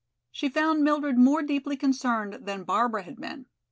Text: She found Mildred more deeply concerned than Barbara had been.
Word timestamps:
She 0.31 0.49
found 0.49 0.83
Mildred 0.83 1.19
more 1.19 1.43
deeply 1.43 1.77
concerned 1.77 2.39
than 2.45 2.63
Barbara 2.63 3.03
had 3.03 3.17
been. 3.17 3.45